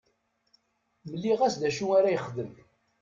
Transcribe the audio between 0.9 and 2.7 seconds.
Mliɣ-as d acu ara yexdem.